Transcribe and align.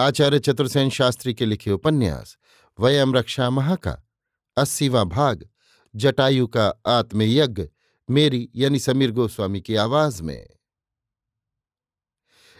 आचार्य 0.00 0.38
चतुर्सेन 0.38 0.90
शास्त्री 0.90 1.34
के 1.34 1.46
लिखे 1.46 1.70
उपन्यास, 1.70 2.38
वयम 2.80 3.14
रक्षा 3.14 3.50
महा 3.50 3.74
का 3.74 4.08
अस्सीवा 4.56 5.04
भाग, 5.04 5.48
जटायु 5.96 6.46
का 6.46 6.74
आत्मयज्ञ, 6.86 7.68
मेरी 8.10 8.50
यानी 8.56 8.78
समीर 8.78 9.10
गोस्वामी 9.10 9.60
की 9.60 9.74
आवाज़ 9.74 10.22
में। 10.22 10.48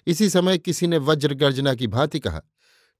इसी 0.06 0.30
समय 0.30 0.58
किसी 0.58 0.86
ने 0.86 0.98
वज्र 0.98 1.34
गर्जना 1.34 1.74
की 1.74 1.86
भांति 1.86 2.20
कहा, 2.20 2.42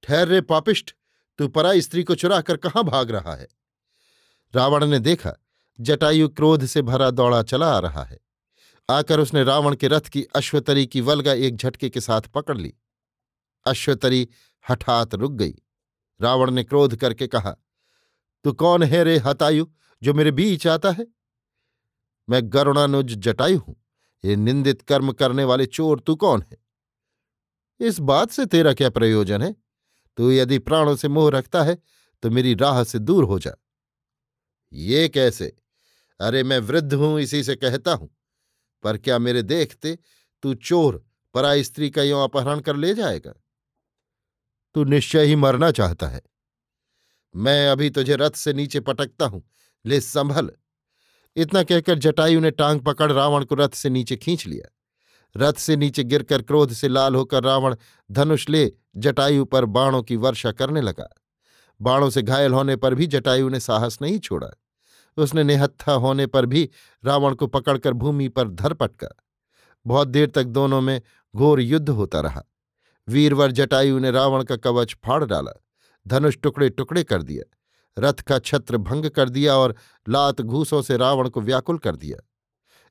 ठहर 0.03 0.29
रे 0.29 0.41
पापिष्ट, 0.41 0.95
तू 1.39 1.48
परा 1.48 1.81
स्त्री 1.81 2.05
को 2.05 2.14
चुरा 2.14 2.41
कर 2.41 2.57
कहाँ 2.57 2.84
भाग 2.84 3.11
रहा 3.11 3.34
है? 3.34 3.48
रावण 4.55 4.86
ने 4.86 4.98
देखा, 4.98 5.34
जटायु 5.81 6.29
क्रोध 6.29 6.67
से 6.67 6.83
भरा 6.83 7.11
दौड़ा 7.11 7.42
चला 7.42 7.77
आ 7.77 7.79
रहा 7.79 8.05
है। 8.05 8.19
आकर 8.91 9.20
उसने 9.20 9.45
रावण 9.45 9.77
के 9.77 9.89
रथ 9.89 10.01
की 10.01 10.23
अश्वतरी 10.23 10.86
की 10.86 11.01
वलगा 11.01 11.33
एक 11.33 11.57
झटके 11.57 11.91
के 11.91 12.01
साथ 12.01 12.20
पकड़ 12.20 12.59
ली। 12.59 12.75
अश्वतरी 13.66 14.28
हठात 14.64 15.14
रुक 15.14 15.33
गई। 15.33 15.55
रावण 16.20 16.50
ने 16.50 16.64
क्रोध 16.64 16.97
करके 16.97 17.27
कहा, 17.27 17.50
तू 18.44 18.52
कौन 18.52 18.83
है 18.83 19.02
रे 19.05 19.17
हतायु, 19.19 19.67
जो 20.02 20.14
मेरे 20.14 20.30
बीच 20.30 20.67
आता 20.67 20.91
है? 20.91 21.06
मैं 22.28 22.41
गरुणानुज 22.44 23.14
जटायु 23.17 23.58
हूँ। 23.58 23.77
ये 24.25 24.36
निंदित 24.36 24.83
कर्म 24.83 25.12
करने 25.12 25.44
वाले 25.44 25.67
चोर 25.67 26.00
तू 26.00 26.14
कौन 26.17 26.42
है? 26.42 26.58
इस 27.80 27.98
बात 28.00 28.30
से 28.30 28.47
तेरा 28.47 28.72
क्या 28.72 28.91
प्रयोजन 28.91 29.42
है? 29.42 29.55
तू 30.19 30.30
यदि 30.30 30.58
प्राणों 30.58 30.95
से 30.97 31.08
मोह 31.08 31.30
रखता 31.30 31.62
है 31.62 31.78
तो 32.22 32.30
मेरी 32.30 32.55
राह 32.55 32.83
से 32.84 32.98
दूर 32.98 33.24
हो 33.24 33.39
जा। 33.39 33.52
ये 34.72 35.08
कैसे? 35.08 35.47
अरे 36.20 36.42
मैं 36.42 36.58
वृद्ध 36.58 36.95
हूँ, 36.95 37.20
इसी 37.20 37.42
से 37.45 37.55
कहता 37.56 37.92
हूँ। 37.92 38.11
पर 38.84 38.97
क्या 38.98 39.19
मेरे 39.19 39.42
देखते 39.42 39.98
तू 40.42 40.55
चोर, 40.55 41.05
पराई 41.34 41.64
स्त्री 41.64 41.91
का 41.91 42.02
यों 42.02 42.22
अपहरण 42.24 42.61
कर 42.61 42.77
ले 42.77 42.95
जाएगा? 42.95 43.33
तू 44.75 44.85
निश्चय 44.85 45.25
ही 45.25 45.37
मरना 45.37 45.71
चाहता 45.71 46.07
है। 46.07 46.21
मैं 47.37 47.69
अभी 47.69 47.91
तुझे 47.91 48.17
रथ 48.17 48.31
से 48.31 48.53
नीचे 48.53 48.81
पटकता 48.81 49.27
हूँ। 49.27 49.51
ले, 49.87 50.01
संभल। 50.01 50.51
इतना 51.37 51.63
कहकर 51.63 51.99
जटायु 51.99 52.41
ने 52.41 52.51
टांग 52.51 52.81
पकड़ 52.81 53.13
रावण 53.13 53.45
को 53.45 53.55
रथ 53.55 53.69
से 53.69 53.91
नीचे 53.91 54.17
खींच 54.17 54.47
लिया। 54.47 54.77
रथ 55.36 55.53
से 55.53 55.77
नीचे 55.77 56.05
गिरकर 56.05 56.42
क्रोध 56.42 56.73
से 56.73 56.89
लाल 56.89 57.14
होकर 57.14 57.45
रावण 57.45 57.77
धनुष 58.13 58.48
ले 58.48 58.73
जटायु 58.97 59.45
पर 59.45 59.64
बाणों 59.64 60.03
की 60.03 60.17
वर्षा 60.17 60.53
करने 60.53 60.80
लगा। 60.80 61.09
बाणों 61.83 62.11
से 62.11 62.23
घायल 62.23 62.53
होने 62.53 62.77
पर 62.77 62.95
भी 62.95 63.07
जटायु 63.07 63.48
ने 63.48 63.61
साहस 63.61 63.98
नहीं 64.03 64.19
छोड़ा। 64.19 64.51
उसने 65.17 65.45
निहत्था 65.45 65.92
होने 65.92 66.27
पर 66.27 66.47
भी 66.47 66.70
रावण 67.05 67.35
को 67.35 67.47
पकड़कर 67.47 67.92
भूमि 67.92 68.29
पर 68.29 68.48
धर 68.48 68.73
पटका। 68.73 69.09
बहुत 69.86 70.09
देर 70.09 70.30
तक 70.30 70.45
दोनों 70.45 70.80
में 70.80 71.03
घोर 71.36 71.61
युद्ध 71.61 71.89
होता 71.89 72.20
रहा। 72.20 72.45
वीरवर 73.11 73.51
जटायु 73.51 73.98
ने 73.98 74.11
रावण 74.11 74.45
का 74.45 74.57
कवच 74.57 74.97
फाड़ 75.05 75.25
डाला। 75.25 75.53
धनुष 76.07 76.39
टुकड़े 76.39 76.69
टुकड़े 76.71 77.05
कर 77.05 77.23
दिया 77.23 77.45
रथ 77.98 78.21
का 78.21 78.39
छत्र 78.39 78.77
भंग 78.77 79.07
कर 79.07 79.29
दिया 79.29 79.57
और 79.57 79.75
लात 80.09 80.41
घूसों 80.41 80.83
से 80.83 80.97
रावण 80.97 81.29
को 81.29 81.41
व्याकुल 81.41 81.79
कर 81.79 81.97
दिया। 81.97 82.19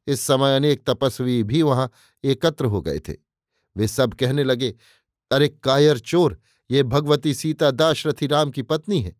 इस 0.08 0.22
समय 0.22 0.56
अनेक 0.56 0.84
तपस्वी 0.88 1.44
भी 1.44 1.62
वहाँ 1.62 1.90
एकत्र 2.24 2.66
हो 2.66 2.82
गए 2.82 3.00
थे। 3.00 3.14
वे 3.78 3.88
सब 3.88 4.14
कहने 4.14 4.44
लगे, 4.44 4.76
अरे 5.32 5.48
कायर 5.48 6.00
चोर, 6.00 6.40
ये 6.72 6.84
भगवती 6.84 7.34
सीता 7.34 7.72
दाशरथी 7.72 8.28
राम 8.28 8.52
की 8.52 8.62
पत्नी 8.62 9.02
है। 9.02 9.16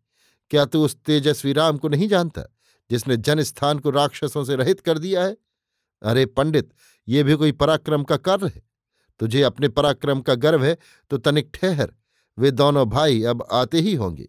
क्या 0.50 0.64
तू 0.64 0.84
उस 0.84 0.96
तेजस्वी 0.96 1.52
राम 1.52 1.78
को 1.78 1.88
नहीं 1.88 2.08
जानता, 2.08 2.42
जिसने 2.90 3.16
जनस्थान 3.16 3.78
को 3.78 3.90
राक्षसों 3.90 4.44
से 4.44 4.56
रहित 4.56 4.80
कर 4.80 4.98
दिया 4.98 5.24
है? 5.24 5.36
अरे 6.02 6.26
पंडित, 6.26 6.70
ये 7.08 7.22
भी 7.22 7.34
कोई 7.34 7.52
पराक्रम 7.52 8.04
का 8.04 8.16
कार्य 8.16 8.46
है। 8.46 8.69
तुझे 9.20 9.42
अपने 9.42 9.68
पराक्रम 9.68 10.20
का 10.20 10.34
गर्व 10.34 10.64
है 10.64 10.76
तो 11.10 11.18
तनिक 11.18 11.50
ठहर। 11.54 11.92
वे 12.38 12.50
दोनों 12.50 12.88
भाई 12.88 13.22
अब 13.22 13.46
आते 13.52 13.80
ही 13.80 13.94
होंगे। 13.94 14.28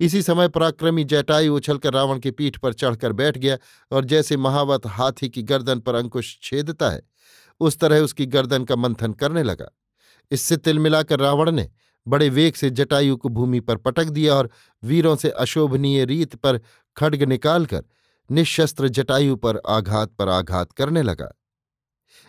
इसी 0.00 0.22
समय 0.22 0.48
पराक्रमी 0.48 1.04
जटायु 1.04 1.56
उछलकर 1.56 1.92
रावण 1.92 2.18
की 2.18 2.30
पीठ 2.30 2.56
पर 2.56 2.72
चढ़कर 2.72 3.12
बैठ 3.12 3.38
गया 3.38 3.56
और 3.92 4.04
जैसे 4.04 4.36
महावत 4.36 4.86
हाथी 4.86 5.28
की 5.28 5.42
गर्दन 5.42 5.80
पर 5.80 5.94
अंकुश 5.94 6.38
छेदता 6.42 6.90
है, 6.90 7.02
उस 7.60 7.78
तरह 7.78 8.00
उसकी 8.00 8.26
गर्दन 8.26 8.64
का 8.64 8.76
मंथन 8.76 9.12
करने 9.12 9.42
लगा। 9.42 9.70
इससे 10.30 10.56
तिल 10.56 10.78
मिलाकर 10.78 11.20
रावण 11.20 11.50
ने 11.50 11.68
बड़े 12.06 12.28
वेग 12.28 12.54
से 12.54 12.70
जटायु 12.70 13.16
को 13.16 13.28
भूमि 13.28 13.60
पर 13.60 13.76
पटक 13.76 14.04
दिया 14.04 14.34
और 14.34 14.50
वीरों 14.82 15.14
से 15.16 15.30
अशोभनीय 15.30 16.04
रीत 16.04 16.34
पर 16.34 16.60
खड्ग 16.96 17.22
निकालकर 17.22 17.84
निशस्त्र 18.30 18.88
जटायु 18.88 19.36
पर 19.36 19.60
आघात 19.68 20.12
पर 20.12 20.28
आघात 20.28 20.72
करने 20.72 21.02
लगा। 21.02 21.30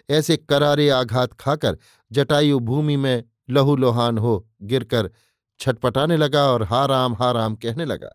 ऐसे 0.10 0.38
करारे 0.38 0.90
आघात 0.90 1.34
खाकर 1.34 1.78
जटायु 2.12 2.60
भूमि 2.60 2.96
में 2.96 3.24
लहूलुहान 3.50 4.18
हो 4.18 4.36
गिरकर 4.64 5.10
छटपटाने 5.60 6.18
लगा 6.18 6.44
और 6.52 6.64
हाराम 6.64 7.16
हाराम 7.16 7.56
कहने 7.56 7.86
लगा। 7.86 8.10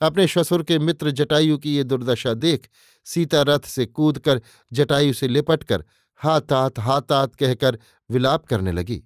अपने 0.00 0.26
ससुर 0.26 0.62
के 0.62 0.78
मित्र 0.78 1.10
जटायु 1.10 1.58
की 1.58 1.74
ये 1.76 1.84
दुर्दशा 1.84 2.34
देख 2.34 2.68
सीता 3.06 3.42
रथ 3.42 3.66
से 3.66 3.86
कूदकर 3.86 4.40
जटायु 4.72 5.12
से 5.12 5.28
लिपटकर 5.28 5.84
हातात 6.20 6.78
हातात 6.78 7.34
कहकर 7.34 7.78
विलाप 8.10 8.46
करने 8.46 8.72
लगी। 8.72 9.02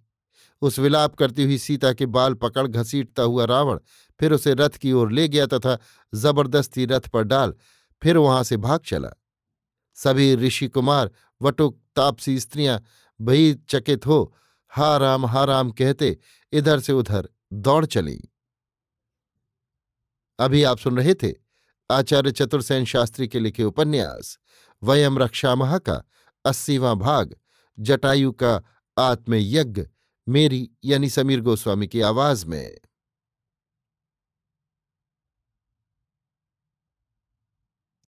उस 0.62 0.78
विलाप 0.78 1.14
करती 1.14 1.44
हुई 1.44 1.58
सीता 1.58 1.92
के 1.92 2.06
बाल 2.06 2.34
पकड़ 2.34 2.66
घसीटता 2.66 3.22
हुआ 3.22 3.44
रावण 3.44 3.78
फिर 4.20 4.32
उसे 4.32 4.54
रथ 4.54 4.76
की 4.76 4.92
ओर 4.92 5.12
ले 5.12 5.28
गया 5.28 5.46
तथा 5.46 5.76
ज़बरदस्ती 6.12 6.86
रथ 6.86 7.08
पर 7.08 7.22
डाल 7.22 7.54
फिर 8.02 8.16
वहाँ 8.16 8.42
से 8.44 8.56
भाग 8.56 8.80
चला। 8.80 9.10
सभी 9.96 10.34
ऋषि 10.36 10.68
कुमार 10.68 11.10
वटुक 11.42 11.80
तापसी 11.96 12.40
स्त्रियाँ 12.40 12.82
भई 13.20 13.54
चकित 13.68 14.06
हो 14.06 14.36
हा 14.72 14.96
राम 14.96 15.26
हा 15.26 15.44
राम 15.44 15.70
कहते 15.70 16.18
इधर 16.52 16.80
से 16.80 16.92
उधर 16.92 17.28
दौड़ 17.52 17.86
चली। 17.86 18.20
अभी 20.38 20.62
आप 20.62 20.78
सुन 20.78 20.96
रहे 20.96 21.14
थे 21.14 21.32
आचार्य 21.90 22.30
चतुर्सेन 22.30 22.84
शास्त्री 22.84 23.28
के 23.28 23.40
लिखे 23.40 23.64
उपन्यास, 23.64 24.38
वयम 24.82 25.18
रक्षामह 25.18 25.78
का 25.78 26.02
अस्सीवां 26.44 26.94
भाग, 26.96 27.36
जटायु 27.78 28.32
का 28.32 28.62
आत्मयज्ञ, 28.98 29.86
मेरी 30.28 30.70
यानी 30.84 31.08
समीर 31.08 31.40
गोस्वामी 31.40 31.86
की 31.86 32.00
आवाज़ 32.00 32.46
में। 32.46 32.78